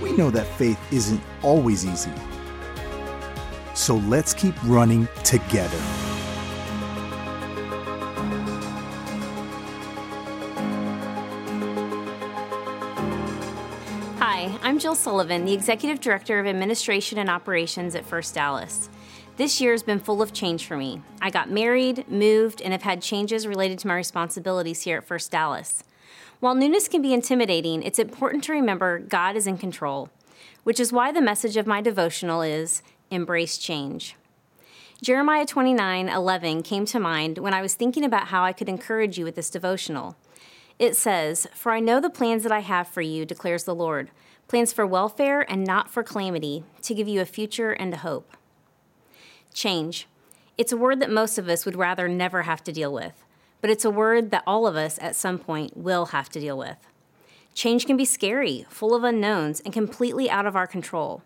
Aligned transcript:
we 0.00 0.12
know 0.12 0.30
that 0.30 0.46
faith 0.46 0.80
isn't 0.92 1.20
always 1.42 1.84
easy. 1.84 2.12
So 3.74 3.96
let's 3.96 4.34
keep 4.34 4.54
running 4.64 5.08
together. 5.24 5.78
Hi, 14.18 14.58
I'm 14.62 14.78
Jill 14.78 14.94
Sullivan, 14.94 15.44
the 15.44 15.52
Executive 15.52 16.00
Director 16.00 16.40
of 16.40 16.46
Administration 16.46 17.18
and 17.18 17.28
Operations 17.28 17.94
at 17.94 18.04
First 18.04 18.34
Dallas. 18.34 18.88
This 19.36 19.60
year 19.60 19.72
has 19.72 19.82
been 19.82 20.00
full 20.00 20.20
of 20.20 20.32
change 20.34 20.66
for 20.66 20.76
me. 20.76 21.00
I 21.22 21.30
got 21.30 21.50
married, 21.50 22.06
moved, 22.10 22.60
and 22.60 22.72
have 22.72 22.82
had 22.82 23.00
changes 23.00 23.46
related 23.46 23.78
to 23.80 23.88
my 23.88 23.94
responsibilities 23.94 24.82
here 24.82 24.98
at 24.98 25.04
First 25.04 25.30
Dallas. 25.30 25.82
While 26.40 26.54
newness 26.54 26.88
can 26.88 27.02
be 27.02 27.12
intimidating, 27.12 27.82
it's 27.82 27.98
important 27.98 28.44
to 28.44 28.52
remember 28.52 28.98
God 28.98 29.36
is 29.36 29.46
in 29.46 29.58
control, 29.58 30.08
which 30.64 30.80
is 30.80 30.90
why 30.90 31.12
the 31.12 31.20
message 31.20 31.58
of 31.58 31.66
my 31.66 31.82
devotional 31.82 32.40
is 32.40 32.82
Embrace 33.10 33.58
Change. 33.58 34.16
Jeremiah 35.02 35.44
29 35.44 36.08
11 36.08 36.62
came 36.62 36.86
to 36.86 36.98
mind 36.98 37.36
when 37.36 37.52
I 37.52 37.60
was 37.60 37.74
thinking 37.74 38.04
about 38.04 38.28
how 38.28 38.42
I 38.42 38.54
could 38.54 38.70
encourage 38.70 39.18
you 39.18 39.24
with 39.26 39.34
this 39.34 39.50
devotional. 39.50 40.16
It 40.78 40.96
says, 40.96 41.46
For 41.52 41.72
I 41.72 41.80
know 41.80 42.00
the 42.00 42.08
plans 42.08 42.42
that 42.44 42.52
I 42.52 42.60
have 42.60 42.88
for 42.88 43.02
you, 43.02 43.26
declares 43.26 43.64
the 43.64 43.74
Lord 43.74 44.10
plans 44.48 44.72
for 44.72 44.86
welfare 44.86 45.42
and 45.42 45.62
not 45.62 45.90
for 45.90 46.02
calamity, 46.02 46.64
to 46.82 46.94
give 46.94 47.06
you 47.06 47.20
a 47.20 47.26
future 47.26 47.70
and 47.70 47.92
a 47.92 47.98
hope. 47.98 48.36
Change. 49.52 50.08
It's 50.58 50.72
a 50.72 50.76
word 50.76 51.00
that 51.00 51.10
most 51.10 51.38
of 51.38 51.48
us 51.48 51.64
would 51.64 51.76
rather 51.76 52.08
never 52.08 52.42
have 52.42 52.64
to 52.64 52.72
deal 52.72 52.92
with 52.92 53.24
but 53.60 53.70
it's 53.70 53.84
a 53.84 53.90
word 53.90 54.30
that 54.30 54.44
all 54.46 54.66
of 54.66 54.76
us 54.76 54.98
at 55.00 55.16
some 55.16 55.38
point 55.38 55.76
will 55.76 56.06
have 56.06 56.28
to 56.30 56.40
deal 56.40 56.56
with. 56.56 56.78
Change 57.54 57.86
can 57.86 57.96
be 57.96 58.04
scary, 58.04 58.66
full 58.68 58.94
of 58.94 59.04
unknowns, 59.04 59.60
and 59.60 59.72
completely 59.72 60.30
out 60.30 60.46
of 60.46 60.56
our 60.56 60.66
control. 60.66 61.22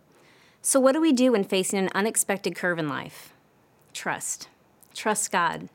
So, 0.63 0.81
what 0.81 0.93
do 0.93 1.01
we 1.01 1.13
do 1.13 1.33
when 1.33 1.45
facing 1.45 1.79
an 1.79 1.91
unexpected 1.95 2.57
curve 2.57 2.79
in 2.79 2.89
life? 2.89 3.35
Trust. 3.93 4.49
Trust 4.95 5.31
God. 5.31 5.69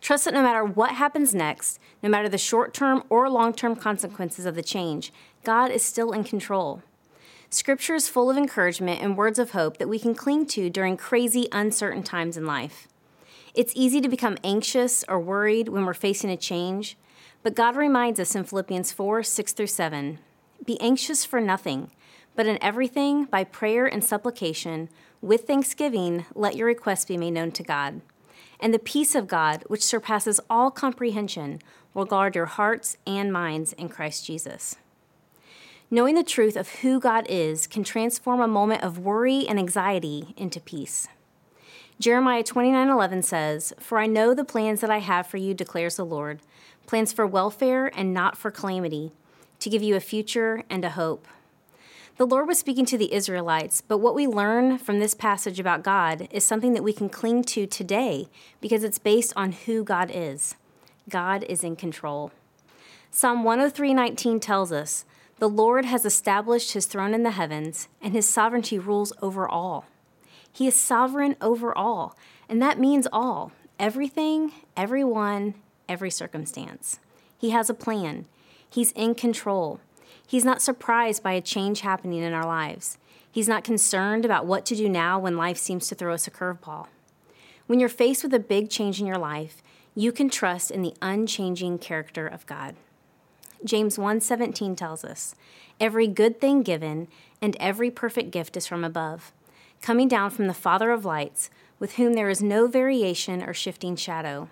Trust 0.00 0.24
that 0.24 0.34
no 0.34 0.42
matter 0.42 0.64
what 0.64 0.92
happens 0.92 1.34
next, 1.34 1.78
no 2.02 2.08
matter 2.08 2.28
the 2.28 2.38
short 2.38 2.72
term 2.72 3.02
or 3.08 3.28
long 3.28 3.52
term 3.52 3.74
consequences 3.74 4.46
of 4.46 4.54
the 4.54 4.62
change, 4.62 5.12
God 5.44 5.70
is 5.70 5.84
still 5.84 6.12
in 6.12 6.24
control. 6.24 6.82
Scripture 7.50 7.94
is 7.94 8.08
full 8.08 8.30
of 8.30 8.36
encouragement 8.36 9.00
and 9.00 9.16
words 9.16 9.38
of 9.38 9.52
hope 9.52 9.78
that 9.78 9.88
we 9.88 9.98
can 9.98 10.14
cling 10.14 10.46
to 10.46 10.68
during 10.68 10.96
crazy, 10.96 11.48
uncertain 11.50 12.02
times 12.02 12.36
in 12.36 12.44
life. 12.44 12.88
It's 13.58 13.72
easy 13.74 14.00
to 14.02 14.08
become 14.08 14.38
anxious 14.44 15.04
or 15.08 15.18
worried 15.18 15.68
when 15.68 15.84
we're 15.84 15.92
facing 15.92 16.30
a 16.30 16.36
change, 16.36 16.96
but 17.42 17.56
God 17.56 17.74
reminds 17.74 18.20
us 18.20 18.36
in 18.36 18.44
Philippians 18.44 18.92
4 18.92 19.24
6 19.24 19.52
through 19.52 19.66
7 19.66 20.20
Be 20.64 20.80
anxious 20.80 21.24
for 21.24 21.40
nothing, 21.40 21.90
but 22.36 22.46
in 22.46 22.62
everything, 22.62 23.24
by 23.24 23.42
prayer 23.42 23.84
and 23.84 24.04
supplication, 24.04 24.88
with 25.20 25.48
thanksgiving, 25.48 26.24
let 26.36 26.54
your 26.54 26.68
requests 26.68 27.06
be 27.06 27.16
made 27.16 27.32
known 27.32 27.50
to 27.50 27.64
God. 27.64 28.00
And 28.60 28.72
the 28.72 28.78
peace 28.78 29.16
of 29.16 29.26
God, 29.26 29.64
which 29.66 29.82
surpasses 29.82 30.38
all 30.48 30.70
comprehension, 30.70 31.60
will 31.94 32.04
guard 32.04 32.36
your 32.36 32.46
hearts 32.46 32.96
and 33.08 33.32
minds 33.32 33.72
in 33.72 33.88
Christ 33.88 34.24
Jesus. 34.24 34.76
Knowing 35.90 36.14
the 36.14 36.22
truth 36.22 36.54
of 36.54 36.68
who 36.82 37.00
God 37.00 37.26
is 37.28 37.66
can 37.66 37.82
transform 37.82 38.40
a 38.40 38.46
moment 38.46 38.84
of 38.84 39.00
worry 39.00 39.48
and 39.48 39.58
anxiety 39.58 40.32
into 40.36 40.60
peace. 40.60 41.08
Jeremiah 42.00 42.44
29:11 42.44 43.22
says, 43.22 43.72
"For 43.80 43.98
I 43.98 44.06
know 44.06 44.32
the 44.32 44.44
plans 44.44 44.80
that 44.82 44.90
I 44.90 44.98
have 44.98 45.26
for 45.26 45.36
you," 45.36 45.52
declares 45.52 45.96
the 45.96 46.06
Lord, 46.06 46.40
plans 46.86 47.12
for 47.12 47.26
welfare 47.26 47.90
and 47.92 48.14
not 48.14 48.36
for 48.36 48.52
calamity, 48.52 49.10
to 49.58 49.68
give 49.68 49.82
you 49.82 49.96
a 49.96 50.00
future 50.00 50.62
and 50.70 50.84
a 50.84 50.90
hope. 50.90 51.26
The 52.16 52.26
Lord 52.26 52.46
was 52.46 52.58
speaking 52.58 52.84
to 52.86 52.98
the 52.98 53.12
Israelites, 53.12 53.80
but 53.80 53.98
what 53.98 54.14
we 54.14 54.28
learn 54.28 54.78
from 54.78 55.00
this 55.00 55.14
passage 55.14 55.58
about 55.58 55.82
God 55.82 56.28
is 56.30 56.44
something 56.44 56.72
that 56.74 56.84
we 56.84 56.92
can 56.92 57.08
cling 57.08 57.42
to 57.44 57.66
today 57.66 58.28
because 58.60 58.84
it's 58.84 58.98
based 58.98 59.32
on 59.34 59.50
who 59.50 59.82
God 59.82 60.10
is. 60.14 60.54
God 61.08 61.44
is 61.48 61.64
in 61.64 61.74
control. 61.74 62.30
Psalm 63.10 63.42
103:19 63.42 64.38
tells 64.38 64.70
us, 64.70 65.04
"The 65.40 65.48
Lord 65.48 65.84
has 65.84 66.04
established 66.04 66.74
his 66.74 66.86
throne 66.86 67.12
in 67.12 67.24
the 67.24 67.32
heavens, 67.32 67.88
and 68.00 68.12
his 68.12 68.28
sovereignty 68.28 68.78
rules 68.78 69.12
over 69.20 69.48
all." 69.48 69.86
He 70.58 70.66
is 70.66 70.74
sovereign 70.74 71.36
over 71.40 71.72
all, 71.78 72.16
and 72.48 72.60
that 72.60 72.80
means 72.80 73.06
all 73.12 73.52
everything, 73.78 74.50
everyone, 74.76 75.54
every 75.88 76.10
circumstance. 76.10 76.98
He 77.38 77.50
has 77.50 77.70
a 77.70 77.74
plan, 77.74 78.26
He's 78.68 78.90
in 78.92 79.14
control. 79.14 79.78
He's 80.26 80.44
not 80.44 80.60
surprised 80.60 81.22
by 81.22 81.34
a 81.34 81.40
change 81.40 81.82
happening 81.82 82.24
in 82.24 82.32
our 82.32 82.44
lives. 82.44 82.98
He's 83.30 83.46
not 83.46 83.62
concerned 83.62 84.24
about 84.24 84.46
what 84.46 84.66
to 84.66 84.74
do 84.74 84.88
now 84.88 85.16
when 85.20 85.36
life 85.36 85.58
seems 85.58 85.86
to 85.86 85.94
throw 85.94 86.12
us 86.12 86.26
a 86.26 86.32
curveball. 86.32 86.88
When 87.68 87.78
you're 87.78 87.88
faced 87.88 88.24
with 88.24 88.34
a 88.34 88.40
big 88.40 88.68
change 88.68 88.98
in 88.98 89.06
your 89.06 89.16
life, 89.16 89.62
you 89.94 90.10
can 90.10 90.28
trust 90.28 90.72
in 90.72 90.82
the 90.82 90.94
unchanging 91.00 91.78
character 91.78 92.26
of 92.26 92.46
God. 92.46 92.74
James 93.64 93.96
1:17 93.96 94.74
tells 94.74 95.04
us, 95.04 95.36
"Every 95.78 96.08
good 96.08 96.40
thing 96.40 96.64
given 96.64 97.06
and 97.40 97.54
every 97.60 97.92
perfect 97.92 98.32
gift 98.32 98.56
is 98.56 98.66
from 98.66 98.82
above, 98.82 99.32
coming 99.80 100.08
down 100.08 100.30
from 100.30 100.46
the 100.46 100.54
Father 100.54 100.90
of 100.90 101.04
lights, 101.04 101.50
with 101.78 101.94
whom 101.94 102.14
there 102.14 102.28
is 102.28 102.42
no 102.42 102.66
variation 102.66 103.42
or 103.42 103.54
shifting 103.54 103.96
shadow. 103.96 104.48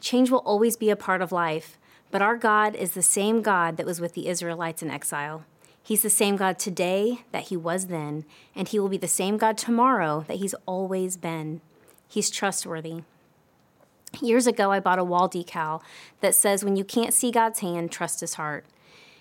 Change 0.00 0.30
will 0.30 0.38
always 0.38 0.76
be 0.76 0.90
a 0.90 0.96
part 0.96 1.22
of 1.22 1.32
life, 1.32 1.78
but 2.10 2.22
our 2.22 2.36
God 2.36 2.74
is 2.74 2.92
the 2.92 3.02
same 3.02 3.42
God 3.42 3.76
that 3.76 3.86
was 3.86 4.00
with 4.00 4.14
the 4.14 4.28
Israelites 4.28 4.82
in 4.82 4.90
exile. 4.90 5.44
He's 5.82 6.02
the 6.02 6.10
same 6.10 6.36
God 6.36 6.58
today 6.58 7.20
that 7.32 7.44
he 7.44 7.56
was 7.56 7.86
then, 7.86 8.24
and 8.54 8.68
he 8.68 8.78
will 8.78 8.88
be 8.88 8.98
the 8.98 9.08
same 9.08 9.36
God 9.36 9.56
tomorrow 9.56 10.24
that 10.28 10.38
he's 10.38 10.54
always 10.66 11.16
been. 11.16 11.60
He's 12.08 12.30
trustworthy. 12.30 13.02
Years 14.20 14.46
ago, 14.46 14.72
I 14.72 14.80
bought 14.80 14.98
a 14.98 15.04
wall 15.04 15.28
decal 15.28 15.82
that 16.20 16.34
says, 16.34 16.64
When 16.64 16.76
you 16.76 16.84
can't 16.84 17.14
see 17.14 17.30
God's 17.30 17.60
hand, 17.60 17.92
trust 17.92 18.20
his 18.20 18.34
heart. 18.34 18.64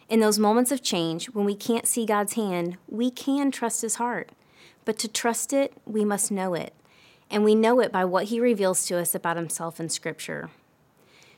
In 0.10 0.20
those 0.20 0.40
moments 0.40 0.72
of 0.72 0.82
change, 0.82 1.28
when 1.28 1.46
we 1.46 1.56
can't 1.56 1.88
see 1.88 2.06
God's 2.06 2.34
hand, 2.34 2.78
we 2.88 3.12
can 3.12 3.52
trust 3.52 3.84
his 3.84 3.96
heart. 3.96 4.32
But 4.86 4.98
to 5.00 5.08
trust 5.08 5.54
it, 5.54 5.74
we 5.86 6.04
must 6.04 6.32
know 6.32 6.54
it. 6.54 6.74
And 7.30 7.44
we 7.44 7.54
know 7.54 7.80
it 7.80 7.92
by 7.92 8.06
what 8.06 8.26
he 8.26 8.40
reveals 8.40 8.86
to 8.88 8.98
us 8.98 9.14
about 9.14 9.38
himself 9.38 9.80
in 9.80 9.90
Scripture. 9.90 10.50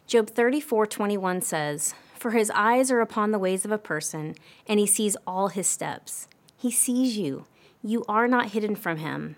Job 0.08 0.30
34:21 0.30 1.42
says, 1.42 1.94
"For 2.16 2.32
his 2.32 2.52
eyes 2.52 2.92
are 2.92 3.02
upon 3.02 3.32
the 3.32 3.40
ways 3.40 3.66
of 3.66 3.72
a 3.72 3.78
person, 3.78 4.36
and 4.68 4.80
he 4.80 4.86
sees 4.86 5.18
all 5.28 5.50
his 5.50 5.68
steps. 5.68 6.28
He 6.56 6.72
sees 6.72 7.18
you. 7.18 7.46
You 7.84 8.06
are 8.08 8.28
not 8.28 8.52
hidden 8.52 8.76
from 8.76 8.98
him." 8.98 9.36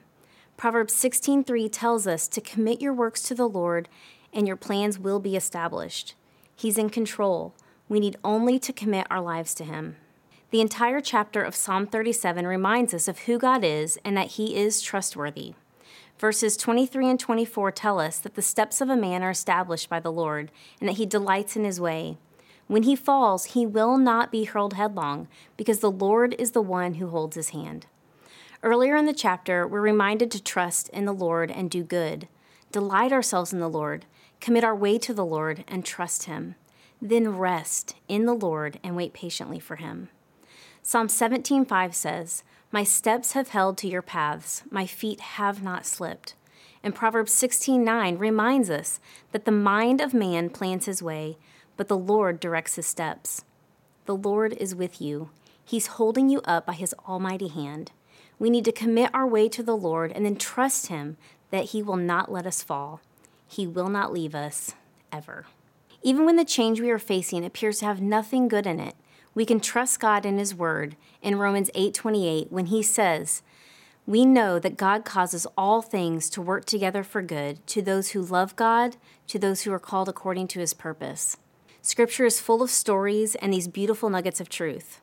Proverbs 0.58 0.94
16:3 0.94 1.70
tells 1.70 2.06
us 2.06 2.28
to 2.28 2.42
commit 2.42 2.82
your 2.82 2.94
works 2.94 3.24
to 3.24 3.36
the 3.36 3.50
Lord, 3.50 3.90
and 4.32 4.48
your 4.48 4.56
plans 4.56 5.00
will 5.00 5.20
be 5.20 5.36
established. 5.36 6.16
He's 6.56 6.78
in 6.78 6.90
control. 6.90 7.54
We 7.90 8.00
need 8.00 8.18
only 8.24 8.60
to 8.60 8.74
commit 8.74 9.08
our 9.10 9.22
lives 9.22 9.54
to 9.56 9.64
him. 9.64 9.96
The 10.54 10.62
entire 10.62 11.02
chapter 11.02 11.42
of 11.42 11.56
Psalm 11.56 11.88
37 11.88 12.46
reminds 12.46 12.94
us 12.94 13.08
of 13.08 13.22
who 13.22 13.40
God 13.40 13.64
is 13.64 13.98
and 14.06 14.16
that 14.16 14.34
He 14.34 14.56
is 14.56 14.84
trustworthy. 14.84 15.56
Verses 16.20 16.56
23 16.58 17.10
and 17.10 17.20
24 17.20 17.72
tell 17.72 18.00
us 18.00 18.20
that 18.20 18.36
the 18.36 18.44
steps 18.44 18.80
of 18.80 18.88
a 18.88 18.96
man 18.96 19.24
are 19.24 19.32
established 19.32 19.90
by 19.90 20.00
the 20.00 20.12
Lord 20.12 20.52
and 20.80 20.88
that 20.88 20.98
He 20.98 21.08
delights 21.08 21.56
in 21.56 21.64
His 21.64 21.82
way. 21.82 22.18
When 22.68 22.84
he 22.84 22.96
falls, 22.96 23.46
he 23.46 23.66
will 23.66 23.98
not 23.98 24.32
be 24.32 24.44
hurled 24.44 24.76
headlong, 24.76 25.28
because 25.58 25.80
the 25.80 25.90
Lord 25.90 26.36
is 26.38 26.52
the 26.52 26.62
one 26.62 26.94
who 26.94 27.08
holds 27.08 27.36
his 27.36 27.50
hand. 27.50 27.88
Earlier 28.62 28.96
in 28.96 29.08
the 29.08 29.12
chapter, 29.12 29.68
we're 29.68 29.82
reminded 29.82 30.30
to 30.30 30.44
trust 30.44 30.88
in 30.90 31.06
the 31.06 31.14
Lord 31.14 31.50
and 31.50 31.68
do 31.68 31.84
good, 31.84 32.28
delight 32.72 33.12
ourselves 33.12 33.54
in 33.54 33.60
the 33.60 33.68
Lord, 33.68 34.06
commit 34.40 34.64
our 34.64 34.76
way 34.76 35.00
to 35.00 35.16
the 35.16 35.26
Lord, 35.26 35.64
and 35.68 35.84
trust 35.84 36.26
Him. 36.26 36.54
Then 37.02 37.38
rest 37.40 37.96
in 38.08 38.28
the 38.28 38.36
Lord 38.36 38.80
and 38.84 38.96
wait 38.96 39.14
patiently 39.14 39.60
for 39.60 39.78
Him. 39.78 40.10
Psalm 40.86 41.08
17:5 41.08 41.96
says, 41.96 42.44
"My 42.70 42.84
steps 42.84 43.32
have 43.32 43.50
held 43.50 43.78
to 43.78 43.88
your 43.88 44.02
paths; 44.02 44.64
my 44.70 44.86
feet 44.86 45.22
have 45.22 45.64
not 45.64 45.86
slipped." 45.86 46.36
And 46.84 46.94
Proverbs 46.94 47.32
16:9 47.32 48.18
reminds 48.20 48.70
us 48.70 49.00
that 49.32 49.46
the 49.46 49.52
mind 49.52 50.02
of 50.02 50.14
man 50.14 50.50
plans 50.50 50.86
his 50.86 51.02
way, 51.02 51.38
but 51.78 51.88
the 51.88 51.98
Lord 51.98 52.42
directs 52.42 52.76
his 52.76 52.86
steps. 52.86 53.46
The 54.08 54.16
Lord 54.16 54.52
is 54.54 54.76
with 54.76 55.02
you. 55.02 55.30
He's 55.64 55.88
holding 55.88 56.28
you 56.28 56.42
up 56.42 56.66
by 56.66 56.74
his 56.74 56.94
almighty 57.08 57.48
hand. 57.48 57.94
We 58.38 58.50
need 58.50 58.66
to 58.66 58.74
commit 58.74 59.10
our 59.14 59.26
way 59.26 59.48
to 59.48 59.64
the 59.64 59.78
Lord 59.78 60.12
and 60.12 60.26
then 60.26 60.36
trust 60.36 60.88
him 60.88 61.16
that 61.50 61.70
he 61.70 61.82
will 61.82 61.96
not 61.96 62.30
let 62.30 62.46
us 62.46 62.62
fall. 62.62 63.00
He 63.48 63.66
will 63.66 63.88
not 63.88 64.12
leave 64.12 64.36
us 64.36 64.76
ever. 65.14 65.46
Even 66.02 66.26
when 66.26 66.36
the 66.36 66.44
change 66.44 66.82
we 66.82 66.92
are 66.92 67.00
facing 67.00 67.46
appears 67.46 67.80
to 67.80 67.86
have 67.86 68.02
nothing 68.02 68.50
good 68.50 68.68
in 68.68 68.82
it, 68.82 68.96
we 69.36 69.46
can 69.46 69.60
trust 69.60 70.00
God 70.00 70.26
in 70.26 70.38
his 70.38 70.54
word 70.54 70.96
in 71.22 71.40
Romans 71.40 71.70
8:28 71.74 72.52
when 72.52 72.68
he 72.68 72.84
says, 72.84 73.42
"We 74.06 74.26
know 74.26 74.60
that 74.60 74.78
God 74.78 75.06
causes 75.06 75.48
all 75.58 75.82
things 75.82 76.30
to 76.32 76.42
work 76.42 76.66
together 76.66 77.04
for 77.04 77.22
good 77.22 77.66
to 77.68 77.82
those 77.82 78.10
who 78.10 78.22
love 78.22 78.56
God, 78.56 78.98
to 79.28 79.40
those 79.40 79.62
who 79.62 79.74
are 79.74 79.80
called 79.80 80.10
according 80.10 80.48
to 80.50 80.60
his 80.60 80.74
purpose." 80.74 81.38
Scripture 81.82 82.26
is 82.26 82.40
full 82.40 82.62
of 82.62 82.70
stories 82.70 83.36
and 83.36 83.52
these 83.52 83.68
beautiful 83.68 84.10
nuggets 84.10 84.40
of 84.40 84.50
truth. 84.50 85.02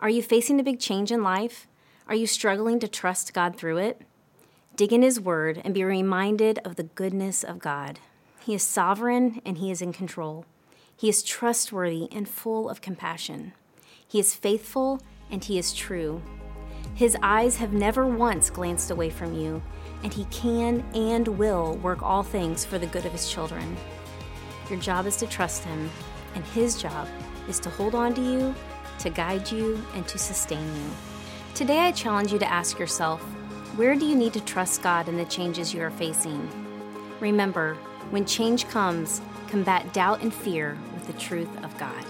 Are 0.00 0.08
you 0.08 0.22
facing 0.22 0.60
a 0.60 0.64
big 0.64 0.80
change 0.80 1.10
in 1.10 1.22
life? 1.22 1.66
Are 2.08 2.14
you 2.14 2.26
struggling 2.26 2.78
to 2.80 2.88
trust 2.88 3.34
God 3.34 3.56
through 3.56 3.78
it? 3.78 4.02
Dig 4.76 4.92
in 4.92 5.02
His 5.02 5.20
Word 5.20 5.60
and 5.64 5.72
be 5.72 5.84
reminded 5.84 6.58
of 6.64 6.76
the 6.76 6.82
goodness 6.82 7.44
of 7.44 7.58
God. 7.58 8.00
He 8.40 8.54
is 8.54 8.62
sovereign 8.62 9.40
and 9.44 9.58
He 9.58 9.70
is 9.70 9.80
in 9.80 9.92
control. 9.92 10.44
He 10.96 11.08
is 11.08 11.22
trustworthy 11.22 12.08
and 12.12 12.28
full 12.28 12.68
of 12.68 12.80
compassion. 12.80 13.52
He 14.14 14.20
is 14.20 14.32
faithful 14.32 15.00
and 15.32 15.42
He 15.42 15.58
is 15.58 15.74
true. 15.74 16.22
His 16.94 17.16
eyes 17.20 17.56
have 17.56 17.72
never 17.72 18.06
once 18.06 18.48
glanced 18.48 18.92
away 18.92 19.10
from 19.10 19.34
you, 19.34 19.60
and 20.04 20.14
He 20.14 20.24
can 20.26 20.84
and 20.94 21.26
will 21.26 21.74
work 21.78 22.00
all 22.00 22.22
things 22.22 22.64
for 22.64 22.78
the 22.78 22.86
good 22.86 23.06
of 23.06 23.10
His 23.10 23.28
children. 23.28 23.76
Your 24.70 24.78
job 24.78 25.06
is 25.06 25.16
to 25.16 25.26
trust 25.26 25.64
Him, 25.64 25.90
and 26.36 26.44
His 26.44 26.80
job 26.80 27.08
is 27.48 27.58
to 27.58 27.70
hold 27.70 27.96
on 27.96 28.14
to 28.14 28.20
you, 28.20 28.54
to 29.00 29.10
guide 29.10 29.50
you, 29.50 29.84
and 29.96 30.06
to 30.06 30.16
sustain 30.16 30.64
you. 30.64 30.90
Today, 31.56 31.80
I 31.80 31.90
challenge 31.90 32.32
you 32.32 32.38
to 32.38 32.48
ask 32.48 32.78
yourself 32.78 33.20
where 33.74 33.96
do 33.96 34.06
you 34.06 34.14
need 34.14 34.34
to 34.34 34.40
trust 34.42 34.80
God 34.80 35.08
in 35.08 35.16
the 35.16 35.24
changes 35.24 35.74
you 35.74 35.82
are 35.82 35.90
facing? 35.90 36.48
Remember, 37.18 37.74
when 38.10 38.24
change 38.26 38.68
comes, 38.68 39.20
combat 39.48 39.92
doubt 39.92 40.22
and 40.22 40.32
fear 40.32 40.78
with 40.94 41.08
the 41.08 41.14
truth 41.14 41.50
of 41.64 41.76
God. 41.78 42.04